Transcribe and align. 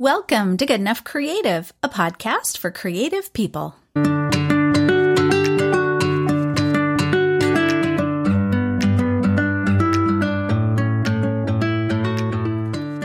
Welcome 0.00 0.58
to 0.58 0.64
Good 0.64 0.78
Enough 0.78 1.02
Creative, 1.02 1.72
a 1.82 1.88
podcast 1.88 2.58
for 2.58 2.70
creative 2.70 3.32
people. 3.32 3.74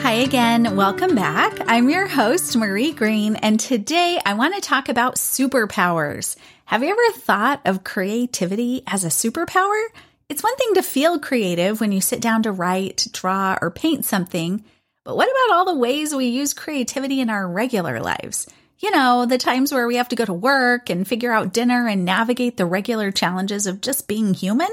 Hi 0.01 0.11
again, 0.11 0.75
welcome 0.75 1.15
back. 1.15 1.59
I'm 1.67 1.89
your 1.89 2.05
host, 2.05 2.55
Marie 2.55 2.91
Greene, 2.91 3.37
and 3.37 3.59
today 3.59 4.19
I 4.23 4.35
want 4.35 4.53
to 4.53 4.61
talk 4.61 4.87
about 4.87 5.15
superpowers. 5.15 6.35
Have 6.65 6.83
you 6.83 6.91
ever 6.91 7.17
thought 7.17 7.61
of 7.65 7.83
creativity 7.83 8.83
as 8.85 9.03
a 9.03 9.07
superpower? 9.07 9.83
It's 10.29 10.43
one 10.43 10.55
thing 10.57 10.75
to 10.75 10.83
feel 10.83 11.17
creative 11.17 11.81
when 11.81 11.91
you 11.91 12.01
sit 12.01 12.21
down 12.21 12.43
to 12.43 12.51
write, 12.51 13.07
draw, 13.11 13.57
or 13.59 13.71
paint 13.71 14.05
something. 14.05 14.63
But 15.03 15.17
what 15.17 15.29
about 15.29 15.57
all 15.57 15.65
the 15.65 15.75
ways 15.75 16.15
we 16.15 16.27
use 16.27 16.53
creativity 16.53 17.19
in 17.19 17.29
our 17.29 17.47
regular 17.47 17.99
lives? 17.99 18.47
You 18.79 18.91
know, 18.91 19.25
the 19.25 19.37
times 19.37 19.71
where 19.71 19.87
we 19.87 19.97
have 19.97 20.09
to 20.09 20.15
go 20.15 20.25
to 20.25 20.33
work 20.33 20.89
and 20.89 21.07
figure 21.07 21.31
out 21.31 21.53
dinner 21.53 21.87
and 21.87 22.05
navigate 22.05 22.57
the 22.57 22.65
regular 22.65 23.11
challenges 23.11 23.67
of 23.67 23.81
just 23.81 24.07
being 24.07 24.33
human? 24.33 24.69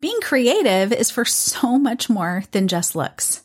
Being 0.00 0.20
creative 0.20 0.92
is 0.92 1.10
for 1.10 1.24
so 1.24 1.78
much 1.78 2.10
more 2.10 2.44
than 2.50 2.68
just 2.68 2.94
looks. 2.94 3.42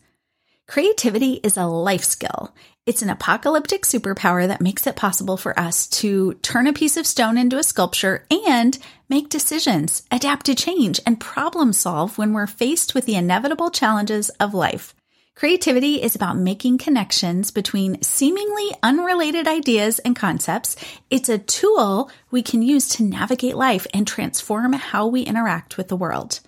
Creativity 0.68 1.40
is 1.44 1.56
a 1.56 1.66
life 1.66 2.04
skill. 2.04 2.54
It's 2.86 3.02
an 3.02 3.10
apocalyptic 3.10 3.84
superpower 3.84 4.48
that 4.48 4.62
makes 4.62 4.86
it 4.86 4.96
possible 4.96 5.38
for 5.38 5.58
us 5.58 5.88
to 5.88 6.34
turn 6.36 6.68
a 6.68 6.74
piece 6.74 6.98
of 6.98 7.08
stone 7.08 7.38
into 7.38 7.58
a 7.58 7.64
sculpture 7.64 8.26
and 8.50 8.78
make 9.08 9.30
decisions, 9.30 10.04
adapt 10.12 10.46
to 10.48 10.56
change, 10.56 11.00
and 11.06 11.20
problem 11.20 11.72
solve 11.72 12.18
when 12.18 12.34
we're 12.34 12.48
faced 12.48 12.94
with 12.94 13.06
the 13.06 13.16
inevitable 13.16 13.72
challenges 13.72 14.30
of 14.32 14.54
life. 14.54 14.94
Creativity 15.40 16.02
is 16.02 16.18
about 16.18 16.36
making 16.36 16.78
connections 16.80 17.50
between 17.50 18.02
seemingly 18.02 18.72
unrelated 18.84 19.48
ideas 19.48 20.00
and 20.00 20.14
concepts. 20.14 20.76
It's 21.10 21.30
a 21.30 21.38
tool 21.38 22.12
we 22.30 22.44
can 22.44 22.62
use 22.62 22.90
to 22.90 23.04
navigate 23.04 23.56
life 23.56 23.88
and 23.94 24.06
transform 24.06 24.74
how 24.74 25.08
we 25.08 25.22
interact 25.22 25.78
with 25.78 25.88
the 25.88 25.96
world. 25.96 26.42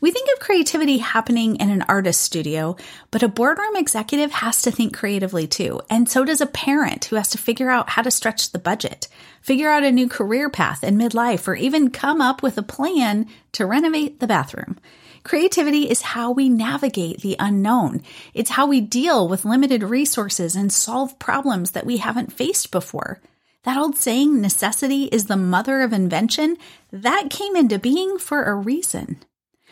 We 0.00 0.12
think 0.12 0.28
of 0.32 0.38
creativity 0.38 0.98
happening 0.98 1.56
in 1.56 1.70
an 1.70 1.82
artist 1.88 2.20
studio, 2.20 2.76
but 3.10 3.24
a 3.24 3.28
boardroom 3.28 3.74
executive 3.74 4.30
has 4.30 4.62
to 4.62 4.70
think 4.70 4.96
creatively 4.96 5.48
too. 5.48 5.80
And 5.90 6.08
so 6.08 6.24
does 6.24 6.40
a 6.40 6.46
parent 6.46 7.06
who 7.06 7.16
has 7.16 7.30
to 7.30 7.38
figure 7.38 7.68
out 7.68 7.90
how 7.90 8.02
to 8.02 8.12
stretch 8.12 8.52
the 8.52 8.60
budget, 8.60 9.08
figure 9.40 9.70
out 9.70 9.82
a 9.82 9.90
new 9.90 10.08
career 10.08 10.48
path 10.48 10.84
in 10.84 10.96
midlife, 10.96 11.48
or 11.48 11.56
even 11.56 11.90
come 11.90 12.20
up 12.20 12.44
with 12.44 12.56
a 12.58 12.62
plan 12.62 13.26
to 13.54 13.66
renovate 13.66 14.20
the 14.20 14.28
bathroom. 14.28 14.78
Creativity 15.24 15.88
is 15.88 16.02
how 16.02 16.30
we 16.30 16.50
navigate 16.50 17.22
the 17.22 17.34
unknown. 17.38 18.02
It's 18.34 18.50
how 18.50 18.66
we 18.66 18.82
deal 18.82 19.26
with 19.26 19.46
limited 19.46 19.82
resources 19.82 20.54
and 20.54 20.70
solve 20.70 21.18
problems 21.18 21.70
that 21.70 21.86
we 21.86 21.96
haven't 21.96 22.32
faced 22.32 22.70
before. 22.70 23.22
That 23.62 23.78
old 23.78 23.96
saying, 23.96 24.42
necessity 24.42 25.04
is 25.04 25.24
the 25.24 25.38
mother 25.38 25.80
of 25.80 25.94
invention, 25.94 26.58
that 26.92 27.30
came 27.30 27.56
into 27.56 27.78
being 27.78 28.18
for 28.18 28.44
a 28.44 28.54
reason. 28.54 29.16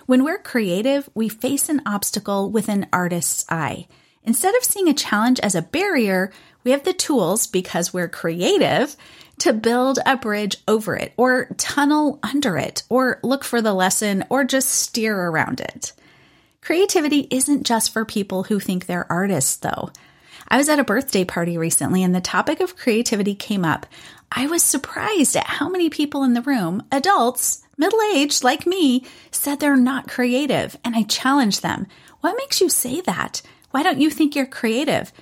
When 0.06 0.24
we're 0.24 0.38
creative, 0.38 1.10
we 1.14 1.28
face 1.28 1.68
an 1.68 1.82
obstacle 1.84 2.50
with 2.50 2.70
an 2.70 2.86
artist's 2.90 3.44
eye. 3.50 3.86
Instead 4.24 4.54
of 4.54 4.64
seeing 4.64 4.88
a 4.88 4.94
challenge 4.94 5.38
as 5.40 5.54
a 5.54 5.60
barrier, 5.60 6.32
we 6.64 6.70
have 6.70 6.84
the 6.84 6.92
tools, 6.92 7.46
because 7.46 7.92
we're 7.92 8.08
creative, 8.08 8.96
to 9.38 9.52
build 9.52 9.98
a 10.06 10.16
bridge 10.16 10.56
over 10.68 10.94
it, 10.94 11.12
or 11.16 11.48
tunnel 11.56 12.18
under 12.22 12.56
it, 12.56 12.82
or 12.88 13.18
look 13.22 13.44
for 13.44 13.60
the 13.60 13.74
lesson, 13.74 14.24
or 14.28 14.44
just 14.44 14.68
steer 14.68 15.18
around 15.18 15.60
it. 15.60 15.92
Creativity 16.60 17.26
isn't 17.30 17.66
just 17.66 17.92
for 17.92 18.04
people 18.04 18.44
who 18.44 18.60
think 18.60 18.86
they're 18.86 19.10
artists, 19.10 19.56
though. 19.56 19.90
I 20.46 20.58
was 20.58 20.68
at 20.68 20.78
a 20.78 20.84
birthday 20.84 21.24
party 21.24 21.56
recently 21.58 22.02
and 22.02 22.14
the 22.14 22.20
topic 22.20 22.60
of 22.60 22.76
creativity 22.76 23.34
came 23.34 23.64
up. 23.64 23.86
I 24.30 24.46
was 24.46 24.62
surprised 24.62 25.34
at 25.34 25.46
how 25.46 25.68
many 25.68 25.90
people 25.90 26.24
in 26.24 26.34
the 26.34 26.42
room, 26.42 26.82
adults, 26.92 27.62
middle 27.76 28.00
aged 28.14 28.44
like 28.44 28.66
me, 28.66 29.04
said 29.30 29.60
they're 29.60 29.76
not 29.76 30.08
creative. 30.08 30.76
And 30.84 30.94
I 30.94 31.02
challenged 31.04 31.62
them. 31.62 31.86
What 32.20 32.36
makes 32.36 32.60
you 32.60 32.68
say 32.68 33.00
that? 33.00 33.42
Why 33.70 33.82
don't 33.82 34.00
you 34.00 34.10
think 34.10 34.36
you're 34.36 34.46
creative? 34.46 35.12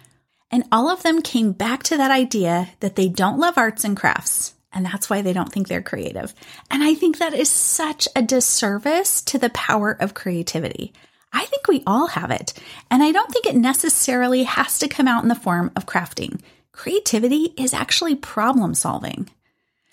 And 0.51 0.65
all 0.73 0.89
of 0.89 1.03
them 1.03 1.23
came 1.23 1.53
back 1.53 1.85
to 1.85 1.97
that 1.97 2.11
idea 2.11 2.69
that 2.81 2.97
they 2.97 3.09
don't 3.09 3.39
love 3.39 3.57
arts 3.57 3.85
and 3.85 3.97
crafts. 3.97 4.55
And 4.73 4.85
that's 4.85 5.11
why 5.11 5.23
they 5.23 5.33
don't 5.33 5.51
think 5.51 5.69
they're 5.69 5.83
creative. 5.83 6.35
And 6.71 6.83
I 6.83 6.95
think 6.95 7.19
that 7.19 7.35
is 7.35 7.49
such 7.49 8.09
a 8.15 8.23
disservice 8.23 9.23
to 9.23 9.39
the 9.39 9.51
power 9.51 9.97
of 9.99 10.15
creativity. 10.15 10.93
I 11.33 11.45
think 11.45 11.69
we 11.69 11.83
all 11.87 12.09
have 12.09 12.31
it. 12.31 12.55
And 12.91 13.03
I 13.03 13.13
don't 13.13 13.31
think 13.31 13.47
it 13.47 13.57
necessarily 13.57 14.45
has 14.45 14.79
to 14.81 14.89
come 14.89 15.09
out 15.09 15.23
in 15.23 15.29
the 15.29 15.35
form 15.35 15.71
of 15.77 15.87
crafting. 15.87 16.41
Creativity 16.73 17.53
is 17.57 17.75
actually 17.75 18.17
problem 18.17 18.75
solving. 18.75 19.29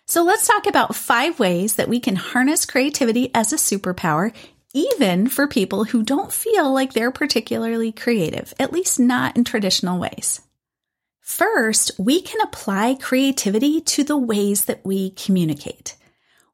So 0.06 0.24
let's 0.24 0.48
talk 0.48 0.68
about 0.68 0.96
five 0.96 1.40
ways 1.40 1.76
that 1.76 1.90
we 1.90 2.00
can 2.00 2.16
harness 2.16 2.66
creativity 2.66 3.30
as 3.36 3.52
a 3.52 3.58
superpower 3.58 4.34
even 4.74 5.28
for 5.28 5.48
people 5.48 5.86
who 5.86 6.04
don't 6.04 6.32
feel 6.32 6.72
like 6.72 6.94
they're 6.94 7.12
particularly 7.12 7.92
creative, 7.92 8.54
at 8.60 8.72
least 8.72 9.00
not 9.00 9.36
in 9.36 9.44
traditional 9.44 10.00
ways. 10.00 10.42
First, 11.28 11.92
we 12.00 12.22
can 12.22 12.40
apply 12.40 12.96
creativity 12.96 13.82
to 13.82 14.06
the 14.06 14.18
ways 14.18 14.64
that 14.64 14.86
we 14.86 15.10
communicate. 15.10 15.98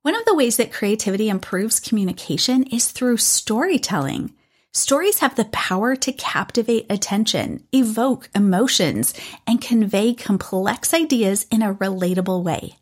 One 0.02 0.16
of 0.16 0.26
the 0.26 0.34
ways 0.34 0.58
that 0.58 0.74
creativity 0.74 1.30
improves 1.30 1.80
communication 1.80 2.64
is 2.64 2.90
through 2.90 3.18
storytelling. 3.18 4.34
Stories 4.72 5.20
have 5.20 5.36
the 5.36 5.46
power 5.46 5.96
to 5.98 6.12
captivate 6.12 6.88
attention, 6.90 7.64
evoke 7.72 8.32
emotions, 8.34 9.14
and 9.46 9.62
convey 9.62 10.16
complex 10.16 10.92
ideas 10.92 11.46
in 11.52 11.62
a 11.62 11.76
relatable 11.76 12.44
way. 12.44 12.76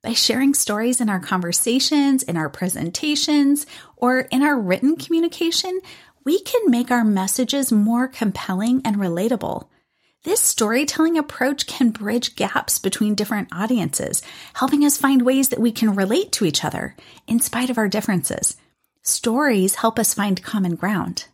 By 0.00 0.12
sharing 0.12 0.54
stories 0.54 1.00
in 1.00 1.08
our 1.08 1.20
conversations, 1.20 2.22
in 2.22 2.36
our 2.36 2.50
presentations, 2.50 3.66
or 3.96 4.20
in 4.20 4.44
our 4.44 4.58
written 4.58 4.94
communication, 4.94 5.80
we 6.24 6.40
can 6.40 6.70
make 6.70 6.92
our 6.92 7.04
messages 7.04 7.72
more 7.72 8.06
compelling 8.06 8.80
and 8.84 8.96
relatable. 8.96 9.66
This 10.24 10.40
storytelling 10.40 11.18
approach 11.18 11.66
can 11.66 11.90
bridge 11.90 12.36
gaps 12.36 12.78
between 12.78 13.16
different 13.16 13.48
audiences, 13.52 14.22
helping 14.54 14.84
us 14.84 14.96
find 14.96 15.22
ways 15.22 15.48
that 15.48 15.58
we 15.58 15.72
can 15.72 15.96
relate 15.96 16.30
to 16.32 16.44
each 16.44 16.64
other 16.64 16.94
in 17.26 17.40
spite 17.40 17.70
of 17.70 17.78
our 17.78 17.88
differences. 17.88 18.56
Stories 19.02 19.74
help 19.74 19.98
us 19.98 20.14
find 20.14 20.40
common 20.40 20.76
ground. 20.76 21.24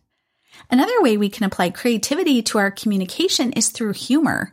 Another 0.71 0.99
way 1.03 1.17
we 1.17 1.29
can 1.29 1.43
apply 1.43 1.69
creativity 1.69 2.41
to 2.41 2.57
our 2.57 2.71
communication 2.71 3.53
is 3.53 3.69
through 3.69 3.93
humor. 3.93 4.51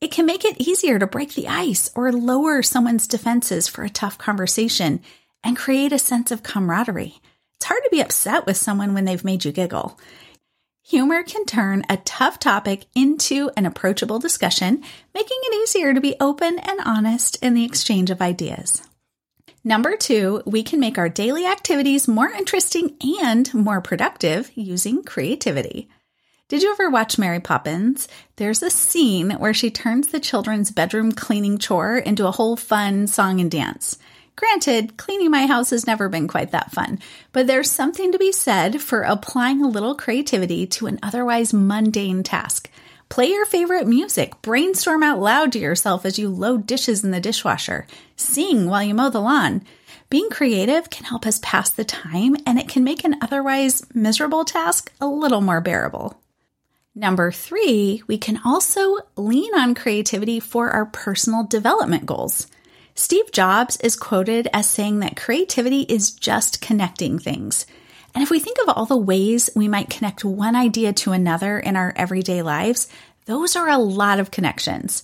It 0.00 0.10
can 0.10 0.26
make 0.26 0.44
it 0.44 0.60
easier 0.60 0.98
to 0.98 1.06
break 1.06 1.34
the 1.34 1.46
ice 1.46 1.92
or 1.94 2.10
lower 2.10 2.64
someone's 2.64 3.06
defenses 3.06 3.68
for 3.68 3.84
a 3.84 3.88
tough 3.88 4.18
conversation 4.18 5.00
and 5.44 5.56
create 5.56 5.92
a 5.92 5.98
sense 6.00 6.32
of 6.32 6.42
camaraderie. 6.42 7.20
It's 7.58 7.66
hard 7.66 7.82
to 7.84 7.90
be 7.90 8.00
upset 8.00 8.46
with 8.46 8.56
someone 8.56 8.94
when 8.94 9.04
they've 9.04 9.24
made 9.24 9.44
you 9.44 9.52
giggle. 9.52 9.96
Humor 10.90 11.22
can 11.22 11.44
turn 11.44 11.84
a 11.88 11.98
tough 11.98 12.40
topic 12.40 12.86
into 12.96 13.48
an 13.56 13.64
approachable 13.64 14.18
discussion, 14.18 14.82
making 15.14 15.38
it 15.44 15.62
easier 15.62 15.94
to 15.94 16.00
be 16.00 16.16
open 16.18 16.58
and 16.58 16.80
honest 16.84 17.40
in 17.40 17.54
the 17.54 17.64
exchange 17.64 18.10
of 18.10 18.20
ideas. 18.20 18.82
Number 19.62 19.96
two, 19.96 20.42
we 20.46 20.64
can 20.64 20.80
make 20.80 20.98
our 20.98 21.08
daily 21.08 21.46
activities 21.46 22.08
more 22.08 22.28
interesting 22.28 22.96
and 23.22 23.54
more 23.54 23.80
productive 23.80 24.50
using 24.56 25.04
creativity. 25.04 25.88
Did 26.48 26.64
you 26.64 26.72
ever 26.72 26.90
watch 26.90 27.18
Mary 27.18 27.38
Poppins? 27.38 28.08
There's 28.34 28.64
a 28.64 28.68
scene 28.68 29.30
where 29.30 29.54
she 29.54 29.70
turns 29.70 30.08
the 30.08 30.18
children's 30.18 30.72
bedroom 30.72 31.12
cleaning 31.12 31.58
chore 31.58 31.98
into 31.98 32.26
a 32.26 32.32
whole 32.32 32.56
fun 32.56 33.06
song 33.06 33.40
and 33.40 33.48
dance. 33.48 33.96
Granted, 34.36 34.96
cleaning 34.96 35.30
my 35.30 35.46
house 35.46 35.70
has 35.70 35.86
never 35.86 36.08
been 36.08 36.26
quite 36.26 36.52
that 36.52 36.72
fun, 36.72 36.98
but 37.32 37.46
there's 37.46 37.70
something 37.70 38.12
to 38.12 38.18
be 38.18 38.32
said 38.32 38.80
for 38.80 39.02
applying 39.02 39.62
a 39.62 39.68
little 39.68 39.94
creativity 39.94 40.66
to 40.66 40.86
an 40.86 40.98
otherwise 41.02 41.52
mundane 41.52 42.22
task. 42.22 42.70
Play 43.10 43.26
your 43.26 43.44
favorite 43.44 43.88
music, 43.88 44.40
brainstorm 44.40 45.02
out 45.02 45.18
loud 45.18 45.52
to 45.52 45.58
yourself 45.58 46.06
as 46.06 46.18
you 46.18 46.28
load 46.28 46.66
dishes 46.66 47.02
in 47.02 47.10
the 47.10 47.20
dishwasher, 47.20 47.86
sing 48.16 48.70
while 48.70 48.84
you 48.84 48.94
mow 48.94 49.10
the 49.10 49.20
lawn. 49.20 49.62
Being 50.10 50.30
creative 50.30 50.90
can 50.90 51.04
help 51.04 51.26
us 51.26 51.40
pass 51.42 51.70
the 51.70 51.84
time 51.84 52.36
and 52.46 52.58
it 52.58 52.68
can 52.68 52.84
make 52.84 53.04
an 53.04 53.16
otherwise 53.20 53.82
miserable 53.94 54.44
task 54.44 54.92
a 55.00 55.06
little 55.06 55.40
more 55.40 55.60
bearable. 55.60 56.20
Number 56.94 57.30
three, 57.30 58.02
we 58.06 58.18
can 58.18 58.40
also 58.44 58.98
lean 59.16 59.54
on 59.54 59.74
creativity 59.74 60.40
for 60.40 60.70
our 60.70 60.86
personal 60.86 61.44
development 61.44 62.06
goals. 62.06 62.46
Steve 63.00 63.32
Jobs 63.32 63.78
is 63.78 63.96
quoted 63.96 64.46
as 64.52 64.68
saying 64.68 64.98
that 64.98 65.16
creativity 65.16 65.86
is 65.88 66.10
just 66.10 66.60
connecting 66.60 67.18
things. 67.18 67.64
And 68.14 68.22
if 68.22 68.28
we 68.28 68.40
think 68.40 68.58
of 68.60 68.68
all 68.68 68.84
the 68.84 68.94
ways 68.94 69.48
we 69.56 69.68
might 69.68 69.88
connect 69.88 70.22
one 70.22 70.54
idea 70.54 70.92
to 70.92 71.12
another 71.12 71.58
in 71.58 71.76
our 71.76 71.94
everyday 71.96 72.42
lives, 72.42 72.88
those 73.24 73.56
are 73.56 73.70
a 73.70 73.78
lot 73.78 74.20
of 74.20 74.30
connections. 74.30 75.02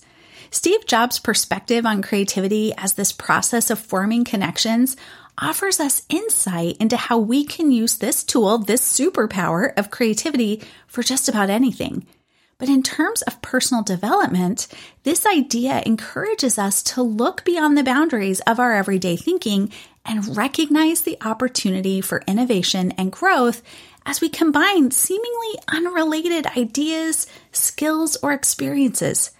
Steve 0.51 0.85
Jobs' 0.85 1.17
perspective 1.17 1.87
on 1.87 2.03
creativity 2.03 2.71
as 2.77 2.93
this 2.93 3.11
process 3.11 3.71
of 3.71 3.79
forming 3.79 4.23
connections 4.23 4.95
offers 5.35 5.79
us 5.79 6.03
insight 6.07 6.77
into 6.77 6.97
how 6.97 7.17
we 7.17 7.45
can 7.45 7.71
use 7.71 7.97
this 7.97 8.23
tool, 8.23 8.59
this 8.59 8.81
superpower 8.81 9.75
of 9.75 9.89
creativity, 9.89 10.61
for 10.85 11.01
just 11.01 11.27
about 11.27 11.49
anything. 11.49 12.05
But 12.59 12.69
in 12.69 12.81
terms 12.81 13.21
of 13.21 13.41
personal 13.41 13.83
development, 13.83 14.67
this 15.03 15.25
idea 15.27 15.83
encourages 15.85 16.57
us 16.57 16.81
to 16.83 17.03
look 17.03 17.45
beyond 17.45 17.77
the 17.77 17.83
boundaries 17.83 18.39
of 18.41 18.59
our 18.59 18.73
everyday 18.73 19.15
thinking 19.15 19.71
and 20.03 20.35
recognize 20.35 21.01
the 21.01 21.17
opportunity 21.21 22.01
for 22.01 22.23
innovation 22.27 22.91
and 22.97 23.11
growth 23.11 23.61
as 24.07 24.21
we 24.21 24.29
combine 24.29 24.89
seemingly 24.89 25.59
unrelated 25.67 26.47
ideas, 26.57 27.27
skills, 27.51 28.17
or 28.23 28.31
experiences. 28.31 29.31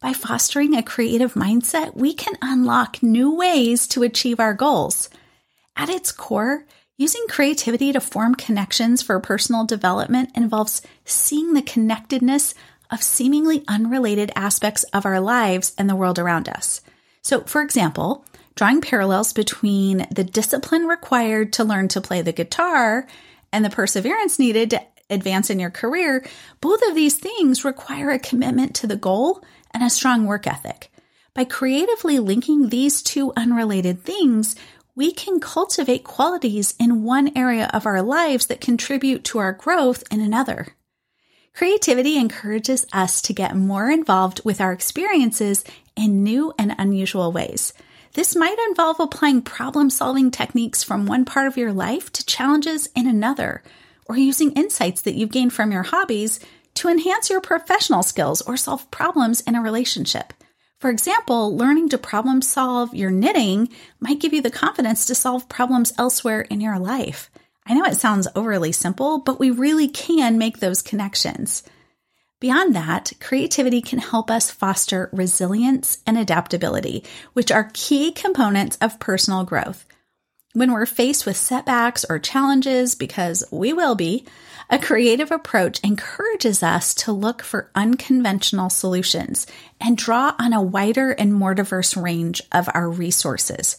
By 0.00 0.12
fostering 0.12 0.76
a 0.76 0.82
creative 0.82 1.34
mindset, 1.34 1.96
we 1.96 2.12
can 2.12 2.34
unlock 2.42 3.02
new 3.02 3.34
ways 3.34 3.88
to 3.88 4.02
achieve 4.02 4.38
our 4.38 4.54
goals. 4.54 5.08
At 5.76 5.88
its 5.88 6.12
core, 6.12 6.66
using 6.96 7.24
creativity 7.28 7.92
to 7.92 8.00
form 8.00 8.34
connections 8.34 9.02
for 9.02 9.18
personal 9.20 9.64
development 9.64 10.30
involves 10.34 10.82
seeing 11.04 11.54
the 11.54 11.62
connectedness 11.62 12.54
of 12.90 13.02
seemingly 13.02 13.64
unrelated 13.66 14.30
aspects 14.36 14.84
of 14.92 15.06
our 15.06 15.18
lives 15.18 15.74
and 15.78 15.88
the 15.88 15.96
world 15.96 16.18
around 16.18 16.48
us. 16.48 16.82
So, 17.22 17.40
for 17.40 17.62
example, 17.62 18.24
drawing 18.54 18.80
parallels 18.80 19.32
between 19.32 20.06
the 20.10 20.24
discipline 20.24 20.86
required 20.86 21.54
to 21.54 21.64
learn 21.64 21.88
to 21.88 22.00
play 22.00 22.20
the 22.20 22.32
guitar 22.32 23.06
and 23.52 23.64
the 23.64 23.70
perseverance 23.70 24.38
needed 24.38 24.70
to 24.70 24.82
advance 25.08 25.50
in 25.50 25.58
your 25.58 25.70
career, 25.70 26.24
both 26.60 26.80
of 26.88 26.94
these 26.94 27.16
things 27.16 27.64
require 27.64 28.10
a 28.10 28.18
commitment 28.18 28.74
to 28.76 28.86
the 28.86 28.96
goal 28.96 29.42
and 29.72 29.82
a 29.82 29.90
strong 29.90 30.26
work 30.26 30.46
ethic. 30.46 30.90
By 31.34 31.44
creatively 31.44 32.18
linking 32.18 32.68
these 32.68 33.02
two 33.02 33.32
unrelated 33.36 34.02
things, 34.02 34.54
we 34.94 35.10
can 35.12 35.40
cultivate 35.40 36.04
qualities 36.04 36.74
in 36.78 37.02
one 37.02 37.36
area 37.36 37.70
of 37.72 37.86
our 37.86 38.02
lives 38.02 38.46
that 38.46 38.60
contribute 38.60 39.24
to 39.24 39.38
our 39.38 39.52
growth 39.52 40.04
in 40.10 40.20
another. 40.20 40.68
Creativity 41.54 42.16
encourages 42.16 42.86
us 42.92 43.20
to 43.22 43.32
get 43.32 43.56
more 43.56 43.90
involved 43.90 44.40
with 44.44 44.60
our 44.60 44.72
experiences 44.72 45.64
in 45.96 46.22
new 46.22 46.52
and 46.58 46.74
unusual 46.78 47.32
ways. 47.32 47.72
This 48.14 48.36
might 48.36 48.58
involve 48.68 49.00
applying 49.00 49.42
problem 49.42 49.88
solving 49.88 50.30
techniques 50.30 50.82
from 50.82 51.06
one 51.06 51.24
part 51.24 51.46
of 51.46 51.56
your 51.56 51.72
life 51.72 52.12
to 52.12 52.26
challenges 52.26 52.88
in 52.94 53.06
another, 53.06 53.62
or 54.06 54.16
using 54.16 54.52
insights 54.52 55.00
that 55.02 55.14
you've 55.14 55.30
gained 55.30 55.54
from 55.54 55.72
your 55.72 55.84
hobbies 55.84 56.38
to 56.74 56.88
enhance 56.88 57.30
your 57.30 57.40
professional 57.40 58.02
skills 58.02 58.42
or 58.42 58.56
solve 58.56 58.90
problems 58.90 59.40
in 59.42 59.54
a 59.54 59.62
relationship. 59.62 60.34
For 60.82 60.90
example, 60.90 61.56
learning 61.56 61.90
to 61.90 61.96
problem 61.96 62.42
solve 62.42 62.92
your 62.92 63.12
knitting 63.12 63.68
might 64.00 64.18
give 64.18 64.32
you 64.32 64.42
the 64.42 64.50
confidence 64.50 65.06
to 65.06 65.14
solve 65.14 65.48
problems 65.48 65.92
elsewhere 65.96 66.40
in 66.40 66.60
your 66.60 66.76
life. 66.76 67.30
I 67.64 67.74
know 67.74 67.84
it 67.84 67.94
sounds 67.98 68.26
overly 68.34 68.72
simple, 68.72 69.18
but 69.18 69.38
we 69.38 69.52
really 69.52 69.86
can 69.86 70.38
make 70.38 70.58
those 70.58 70.82
connections. 70.82 71.62
Beyond 72.40 72.74
that, 72.74 73.12
creativity 73.20 73.80
can 73.80 74.00
help 74.00 74.28
us 74.28 74.50
foster 74.50 75.08
resilience 75.12 75.98
and 76.04 76.18
adaptability, 76.18 77.04
which 77.32 77.52
are 77.52 77.70
key 77.72 78.10
components 78.10 78.76
of 78.80 78.98
personal 78.98 79.44
growth. 79.44 79.86
When 80.54 80.72
we're 80.72 80.84
faced 80.84 81.24
with 81.24 81.38
setbacks 81.38 82.04
or 82.08 82.18
challenges, 82.18 82.94
because 82.94 83.42
we 83.50 83.72
will 83.72 83.94
be, 83.94 84.26
a 84.68 84.78
creative 84.78 85.30
approach 85.30 85.80
encourages 85.80 86.62
us 86.62 86.94
to 86.96 87.12
look 87.12 87.42
for 87.42 87.70
unconventional 87.74 88.68
solutions 88.68 89.46
and 89.80 89.96
draw 89.96 90.34
on 90.38 90.52
a 90.52 90.60
wider 90.60 91.12
and 91.12 91.32
more 91.32 91.54
diverse 91.54 91.96
range 91.96 92.42
of 92.52 92.68
our 92.74 92.90
resources. 92.90 93.78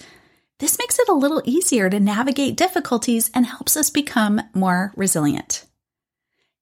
This 0.58 0.80
makes 0.80 0.98
it 0.98 1.10
a 1.10 1.14
little 1.14 1.44
easier 1.46 1.92
to 1.92 2.00
navigate 2.00 2.58
difficulties 2.58 3.30
and 3.36 3.46
helps 3.46 3.78
us 3.78 3.92
become 3.92 4.42
more 4.56 4.94
resilient. 4.96 5.66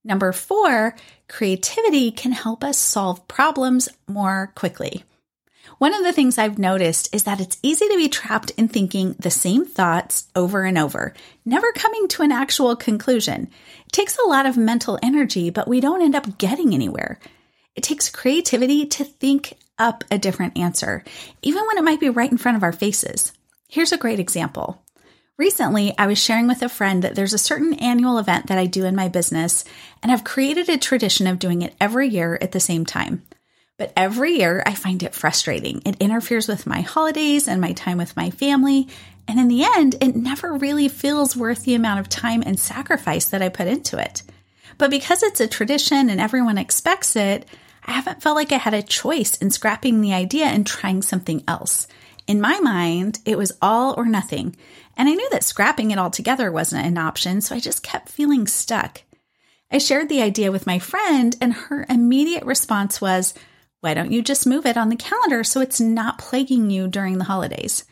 Number 0.04 0.34
four, 0.34 0.94
creativity 1.30 2.12
can 2.12 2.34
help 2.34 2.66
us 2.66 2.78
solve 2.78 3.30
problems 3.30 3.88
more 4.08 4.52
quickly. 4.56 5.06
One 5.78 5.94
of 5.94 6.04
the 6.04 6.14
things 6.14 6.38
I've 6.38 6.60
noticed 6.60 7.14
is 7.14 7.24
that 7.24 7.40
it's 7.40 7.58
easy 7.64 7.88
to 7.88 7.96
be 7.96 8.10
trapped 8.10 8.52
in 8.52 8.68
thinking 8.68 9.16
the 9.18 9.32
same 9.32 9.66
thoughts 9.66 10.28
over 10.36 10.64
and 10.64 10.78
over, 10.78 11.14
never 11.46 11.72
coming 11.72 12.08
to 12.10 12.24
an 12.24 12.32
actual 12.32 12.76
conclusion. 12.76 13.50
It 13.86 13.92
takes 13.92 14.18
a 14.18 14.28
lot 14.28 14.46
of 14.46 14.58
mental 14.58 15.00
energy, 15.02 15.50
but 15.50 15.68
we 15.68 15.80
don't 15.80 16.02
end 16.02 16.16
up 16.16 16.38
getting 16.38 16.74
anywhere. 16.74 17.20
It 17.76 17.84
takes 17.84 18.10
creativity 18.10 18.86
to 18.86 19.04
think 19.04 19.58
up 19.80 20.04
a 20.12 20.20
different 20.20 20.58
answer, 20.58 21.04
even 21.42 21.66
when 21.66 21.78
it 21.78 21.84
might 21.84 22.00
be 22.00 22.10
right 22.10 22.32
in 22.32 22.38
front 22.38 22.58
of 22.58 22.64
our 22.64 22.74
faces. 22.74 23.34
Here's 23.68 23.92
a 23.92 23.98
great 23.98 24.20
example. 24.20 24.84
Recently, 25.38 25.96
I 25.98 26.06
was 26.06 26.20
sharing 26.22 26.48
with 26.48 26.62
a 26.62 26.70
friend 26.70 27.02
that 27.04 27.16
there's 27.16 27.34
a 27.34 27.40
certain 27.40 27.74
annual 27.76 28.20
event 28.20 28.48
that 28.48 28.60
I 28.60 28.68
do 28.68 28.86
in 28.86 28.96
my 28.96 29.08
business, 29.08 29.66
and 30.04 30.12
I've 30.12 30.24
created 30.24 30.70
a 30.70 30.78
tradition 30.78 31.26
of 31.26 31.40
doing 31.40 31.64
it 31.64 31.74
every 31.80 32.08
year 32.08 32.38
at 32.42 32.52
the 32.52 32.60
same 32.60 32.86
time. 32.86 33.24
But 33.82 33.94
every 33.98 34.34
year, 34.34 34.62
I 34.64 34.76
find 34.76 35.02
it 35.02 35.16
frustrating. 35.16 35.82
It 35.86 35.98
interferes 36.00 36.48
with 36.48 36.68
my 36.68 36.82
holidays 36.82 37.48
and 37.48 37.60
my 37.60 37.74
time 37.74 37.98
with 37.98 38.16
my 38.16 38.30
family. 38.30 38.88
And 39.28 39.40
in 39.40 39.48
the 39.48 39.64
end, 39.64 39.96
it 40.00 40.16
never 40.16 40.54
really 40.54 40.88
feels 40.88 41.36
worth 41.36 41.64
the 41.64 41.74
amount 41.74 42.00
of 42.00 42.08
time 42.08 42.44
and 42.46 42.60
sacrifice 42.60 43.30
that 43.30 43.42
I 43.42 43.50
put 43.50 43.66
into 43.66 43.98
it. 43.98 44.22
But 44.78 44.92
because 44.92 45.24
it's 45.24 45.40
a 45.40 45.48
tradition 45.48 46.12
and 46.12 46.22
everyone 46.22 46.60
expects 46.60 47.16
it, 47.16 47.48
I 47.84 47.94
haven't 47.94 48.22
felt 48.22 48.36
like 48.36 48.52
I 48.52 48.58
had 48.58 48.76
a 48.76 48.84
choice 48.84 49.36
in 49.38 49.50
scrapping 49.50 50.02
the 50.02 50.14
idea 50.14 50.46
and 50.46 50.68
trying 50.68 51.02
something 51.02 51.44
else. 51.48 51.88
In 52.28 52.40
my 52.40 52.60
mind, 52.60 53.18
it 53.26 53.36
was 53.36 53.58
all 53.64 53.96
or 53.98 54.06
nothing. 54.06 54.56
And 54.96 55.10
I 55.10 55.16
knew 55.16 55.30
that 55.32 55.44
scrapping 55.44 55.90
it 55.90 55.98
altogether 55.98 56.52
wasn't 56.52 56.86
an 56.86 57.00
option, 57.00 57.42
so 57.42 57.56
I 57.56 57.60
just 57.60 57.82
kept 57.82 58.10
feeling 58.10 58.46
stuck. 58.46 59.02
I 59.72 59.80
shared 59.80 60.08
the 60.08 60.22
idea 60.22 60.52
with 60.52 60.68
my 60.68 60.78
friend, 60.78 61.36
and 61.42 61.52
her 61.54 61.88
immediate 61.90 62.46
response 62.46 63.02
was, 63.02 63.34
Why 63.82 63.94
don't 63.94 64.12
you 64.12 64.22
just 64.22 64.48
move 64.48 64.66
it 64.66 64.78
on 64.78 64.90
the 64.90 64.96
calendar 64.96 65.44
so 65.44 65.60
it's 65.60 65.82
not 65.82 66.20
plaguing 66.20 66.70
you 66.70 66.88
during 66.88 67.18
the 67.18 67.26
holidays? 67.26 67.84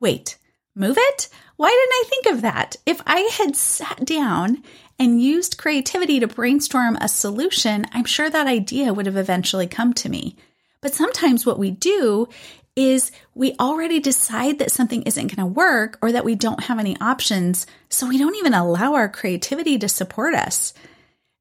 Wait, 0.00 0.36
move 0.74 0.98
it? 0.98 1.28
Why 1.56 1.68
didn't 1.68 1.92
I 1.92 2.04
think 2.08 2.26
of 2.26 2.42
that? 2.42 2.76
If 2.84 3.00
I 3.06 3.20
had 3.38 3.56
sat 3.56 4.04
down 4.04 4.62
and 4.98 5.22
used 5.22 5.56
creativity 5.56 6.20
to 6.20 6.26
brainstorm 6.26 6.96
a 7.00 7.08
solution, 7.08 7.86
I'm 7.92 8.04
sure 8.04 8.28
that 8.28 8.46
idea 8.46 8.92
would 8.92 9.06
have 9.06 9.16
eventually 9.16 9.66
come 9.66 9.92
to 9.94 10.08
me. 10.08 10.36
But 10.80 10.94
sometimes 10.94 11.46
what 11.46 11.58
we 11.58 11.70
do 11.70 12.28
is 12.74 13.10
we 13.34 13.56
already 13.58 14.00
decide 14.00 14.58
that 14.58 14.70
something 14.70 15.02
isn't 15.02 15.28
going 15.28 15.36
to 15.36 15.46
work 15.46 15.98
or 16.02 16.12
that 16.12 16.24
we 16.24 16.34
don't 16.34 16.64
have 16.64 16.78
any 16.78 16.96
options, 17.00 17.66
so 17.88 18.06
we 18.06 18.18
don't 18.18 18.36
even 18.36 18.52
allow 18.52 18.94
our 18.94 19.08
creativity 19.08 19.78
to 19.78 19.88
support 19.88 20.34
us. 20.34 20.74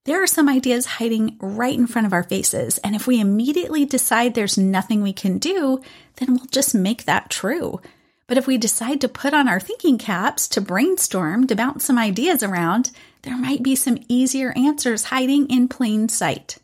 There 0.05 0.21
are 0.21 0.27
some 0.27 0.47
ideas 0.47 0.85
hiding 0.85 1.35
right 1.39 1.73
in 1.73 1.87
front 1.87 2.05
of 2.05 2.13
our 2.13 2.21
faces, 2.21 2.77
and 2.79 2.95
if 2.95 3.07
we 3.07 3.19
immediately 3.19 3.85
decide 3.85 4.35
there's 4.35 4.55
nothing 4.55 5.01
we 5.01 5.13
can 5.13 5.39
do, 5.39 5.81
then 6.17 6.35
we'll 6.35 6.45
just 6.51 6.75
make 6.75 7.05
that 7.05 7.31
true. 7.31 7.81
But 8.27 8.37
if 8.37 8.45
we 8.45 8.59
decide 8.59 9.01
to 9.01 9.09
put 9.09 9.33
on 9.33 9.47
our 9.47 9.59
thinking 9.59 9.97
caps, 9.97 10.47
to 10.49 10.61
brainstorm, 10.61 11.47
to 11.47 11.55
bounce 11.55 11.85
some 11.85 11.97
ideas 11.97 12.43
around, 12.43 12.91
there 13.23 13.35
might 13.35 13.63
be 13.63 13.75
some 13.75 13.97
easier 14.07 14.53
answers 14.55 15.05
hiding 15.05 15.49
in 15.49 15.67
plain 15.67 16.07
sight. 16.07 16.59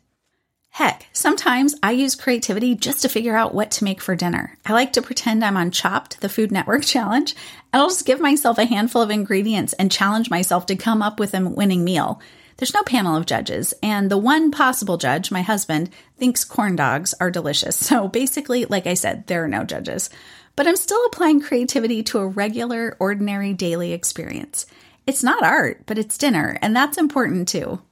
Heck, 0.70 1.08
sometimes 1.12 1.74
I 1.82 1.90
use 1.90 2.14
creativity 2.14 2.76
just 2.76 3.02
to 3.02 3.08
figure 3.08 3.34
out 3.34 3.56
what 3.56 3.72
to 3.72 3.84
make 3.84 4.00
for 4.00 4.14
dinner. 4.14 4.56
I 4.64 4.72
like 4.72 4.92
to 4.92 5.02
pretend 5.02 5.44
I'm 5.44 5.56
on 5.56 5.72
Chopped, 5.72 6.20
the 6.20 6.28
Food 6.28 6.52
Network 6.52 6.84
challenge, 6.84 7.34
and 7.72 7.82
I'll 7.82 7.88
just 7.88 8.06
give 8.06 8.20
myself 8.20 8.56
a 8.58 8.66
handful 8.66 9.02
of 9.02 9.10
ingredients 9.10 9.72
and 9.72 9.90
challenge 9.90 10.30
myself 10.30 10.66
to 10.66 10.76
come 10.76 11.02
up 11.02 11.18
with 11.18 11.34
a 11.34 11.40
winning 11.40 11.82
meal. 11.82 12.22
There's 12.62 12.74
no 12.74 12.84
panel 12.84 13.16
of 13.16 13.26
judges, 13.26 13.74
and 13.82 14.08
the 14.08 14.16
one 14.16 14.52
possible 14.52 14.96
judge, 14.96 15.32
my 15.32 15.42
husband, 15.42 15.90
thinks 16.16 16.44
corn 16.44 16.76
dogs 16.76 17.12
are 17.18 17.28
delicious. 17.28 17.74
So 17.74 18.06
basically, 18.06 18.66
like 18.66 18.86
I 18.86 18.94
said, 18.94 19.26
there 19.26 19.42
are 19.42 19.48
no 19.48 19.64
judges. 19.64 20.10
But 20.54 20.68
I'm 20.68 20.76
still 20.76 21.04
applying 21.06 21.40
creativity 21.40 22.04
to 22.04 22.20
a 22.20 22.26
regular, 22.28 22.96
ordinary 23.00 23.52
daily 23.52 23.92
experience. 23.92 24.64
It's 25.08 25.24
not 25.24 25.42
art, 25.42 25.86
but 25.86 25.98
it's 25.98 26.16
dinner, 26.16 26.56
and 26.62 26.76
that's 26.76 26.98
important 26.98 27.48
too. 27.48 27.82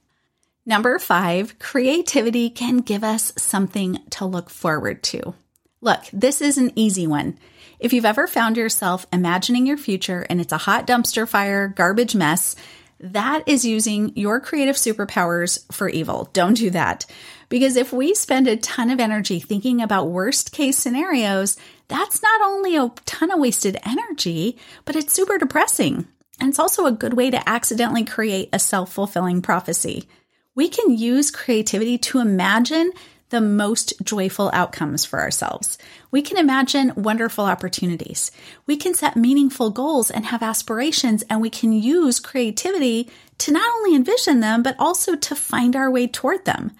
Number 0.65 0.97
five, 0.99 1.59
creativity 1.59 2.49
can 2.49 2.77
give 2.77 3.03
us 3.03 3.33
something 3.37 3.99
to 4.11 4.25
look 4.25 4.49
forward 4.49 5.03
to. 5.03 5.35
Look, 5.81 6.03
this 6.13 6.39
is 6.39 6.57
an 6.57 6.71
easy 6.77 7.07
one. 7.07 7.37
If 7.77 7.91
you've 7.91 8.05
ever 8.05 8.25
found 8.25 8.55
yourself 8.55 9.05
imagining 9.11 9.67
your 9.67 9.75
future 9.75 10.25
and 10.29 10.39
it's 10.39 10.53
a 10.53 10.57
hot 10.59 10.87
dumpster 10.87 11.27
fire, 11.27 11.67
garbage 11.67 12.15
mess, 12.15 12.55
that 13.01 13.43
is 13.47 13.65
using 13.65 14.11
your 14.15 14.39
creative 14.39 14.75
superpowers 14.75 15.71
for 15.73 15.89
evil. 15.89 16.29
Don't 16.33 16.55
do 16.55 16.69
that. 16.71 17.05
Because 17.49 17.75
if 17.75 17.91
we 17.91 18.13
spend 18.13 18.47
a 18.47 18.57
ton 18.57 18.89
of 18.89 18.99
energy 18.99 19.39
thinking 19.39 19.81
about 19.81 20.09
worst 20.09 20.51
case 20.51 20.77
scenarios, 20.77 21.57
that's 21.87 22.21
not 22.21 22.41
only 22.41 22.77
a 22.77 22.91
ton 23.05 23.31
of 23.31 23.39
wasted 23.39 23.77
energy, 23.83 24.57
but 24.85 24.95
it's 24.95 25.13
super 25.13 25.37
depressing. 25.37 26.07
And 26.39 26.49
it's 26.49 26.59
also 26.59 26.85
a 26.85 26.91
good 26.91 27.13
way 27.13 27.29
to 27.29 27.49
accidentally 27.49 28.05
create 28.05 28.49
a 28.53 28.59
self 28.59 28.93
fulfilling 28.93 29.41
prophecy 29.41 30.07
we 30.55 30.67
can 30.67 30.97
use 30.97 31.31
creativity 31.31 31.97
to 31.97 32.19
imagine 32.19 32.91
the 33.31 33.41
most 33.41 33.93
joyful 34.03 34.51
outcomes 34.53 35.03
for 35.03 35.19
ourselves. 35.19 35.77
We 36.11 36.21
can 36.21 36.37
imagine 36.37 36.93
wonderful 36.95 37.45
opportunities. 37.45 38.31
We 38.67 38.77
can 38.77 38.93
set 38.93 39.17
meaningful 39.17 39.71
goals 39.71 40.11
and 40.11 40.25
have 40.27 40.43
aspirations, 40.43 41.23
and 41.29 41.41
we 41.41 41.49
can 41.49 41.73
use 41.73 42.19
creativity 42.19 43.09
to 43.39 43.51
not 43.51 43.69
only 43.77 43.95
envision 43.95 44.39
them, 44.39 44.61
but 44.61 44.75
also 44.77 45.15
to 45.15 45.35
find 45.35 45.75
our 45.75 45.89
way 45.89 46.07
toward 46.07 46.45
them. 46.45 46.71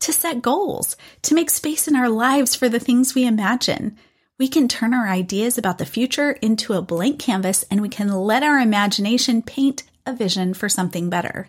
to 0.00 0.12
set 0.12 0.42
goals, 0.42 0.96
to 1.22 1.34
make 1.34 1.50
space 1.50 1.88
in 1.88 1.96
our 1.96 2.08
lives 2.08 2.54
for 2.54 2.68
the 2.68 2.80
things 2.80 3.14
we 3.14 3.26
imagine. 3.26 3.96
We 4.38 4.48
can 4.48 4.68
turn 4.68 4.92
our 4.92 5.08
ideas 5.08 5.56
about 5.56 5.78
the 5.78 5.86
future 5.86 6.32
into 6.32 6.74
a 6.74 6.82
blank 6.82 7.18
canvas 7.18 7.64
and 7.70 7.80
we 7.80 7.88
can 7.88 8.12
let 8.12 8.42
our 8.42 8.58
imagination 8.58 9.42
paint 9.42 9.84
a 10.04 10.12
vision 10.12 10.52
for 10.54 10.68
something 10.68 11.08
better. 11.08 11.48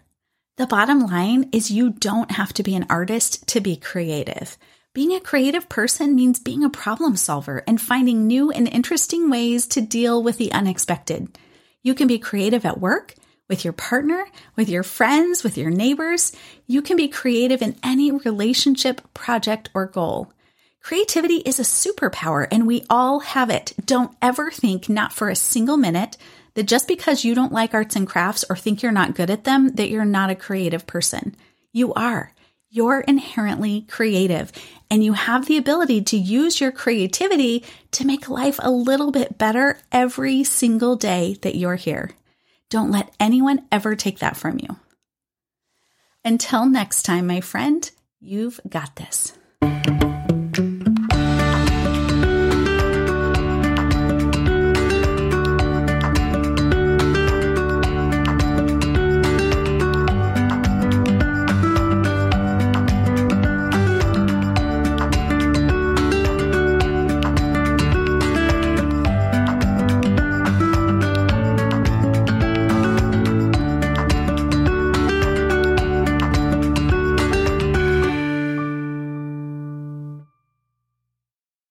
The 0.58 0.66
bottom 0.66 1.02
line 1.02 1.50
is 1.52 1.70
you 1.70 1.92
don't 1.92 2.32
have 2.32 2.52
to 2.54 2.64
be 2.64 2.76
an 2.76 2.88
artist 2.90 3.46
to 3.50 3.62
be 3.62 3.76
creative. 3.76 4.58
Being 4.92 5.14
a 5.14 5.20
creative 5.20 5.70
person 5.70 6.16
means 6.16 6.40
being 6.40 6.64
a 6.64 6.70
problem 6.72 7.16
solver 7.16 7.64
and 7.68 7.80
finding 7.80 8.26
new 8.26 8.50
and 8.50 8.68
interesting 8.68 9.30
ways 9.30 9.68
to 9.68 9.82
deal 9.82 10.24
with 10.24 10.40
the 10.40 10.52
unexpected. 10.52 11.38
You 11.84 11.94
can 11.94 12.08
be 12.08 12.18
creative 12.18 12.66
at 12.66 12.80
work, 12.80 13.14
with 13.48 13.64
your 13.64 13.74
partner, 13.74 14.26
with 14.56 14.68
your 14.68 14.82
friends, 14.82 15.44
with 15.44 15.60
your 15.60 15.70
neighbors. 15.70 16.32
You 16.66 16.82
can 16.82 16.98
be 16.98 17.08
creative 17.08 17.62
in 17.62 17.76
any 17.84 18.10
relationship, 18.10 19.14
project, 19.14 19.70
or 19.76 19.86
goal. 19.86 20.34
Creativity 20.82 21.36
is 21.36 21.60
a 21.60 21.64
superpower 21.64 22.48
and 22.50 22.66
we 22.66 22.84
all 22.90 23.20
have 23.20 23.52
it. 23.52 23.74
Don't 23.86 24.18
ever 24.24 24.50
think, 24.50 24.90
not 24.90 25.14
for 25.14 25.30
a 25.30 25.36
single 25.36 25.78
minute, 25.78 26.18
that 26.58 26.66
just 26.66 26.88
because 26.88 27.24
you 27.24 27.36
don't 27.36 27.54
like 27.54 27.76
arts 27.76 27.96
and 27.96 28.08
crafts 28.08 28.44
or 28.50 28.56
think 28.56 28.82
you're 28.82 28.92
not 28.92 29.14
good 29.14 29.30
at 29.30 29.44
them, 29.44 29.76
that 29.76 29.92
you're 29.92 30.04
not 30.04 30.32
a 30.32 30.36
creative 30.36 30.88
person. 30.88 31.36
You 31.72 31.94
are. 31.94 32.34
You're 32.68 33.02
inherently 33.02 33.82
creative 33.82 34.52
and 34.90 35.04
you 35.04 35.14
have 35.14 35.46
the 35.46 35.58
ability 35.58 36.02
to 36.06 36.18
use 36.18 36.60
your 36.60 36.72
creativity 36.72 37.64
to 37.92 38.08
make 38.08 38.28
life 38.28 38.60
a 38.64 38.72
little 38.72 39.12
bit 39.12 39.38
better 39.38 39.78
every 39.92 40.44
single 40.44 40.96
day 40.96 41.38
that 41.44 41.56
you're 41.56 41.76
here. 41.76 42.10
Don't 42.72 42.90
let 42.90 43.14
anyone 43.20 43.68
ever 43.72 43.96
take 43.96 44.18
that 44.18 44.36
from 44.36 44.58
you. 44.60 44.78
Until 46.26 46.66
next 46.66 47.04
time, 47.04 47.28
my 47.28 47.40
friend, 47.40 47.90
you've 48.20 48.60
got 48.68 48.96
this. 48.96 49.38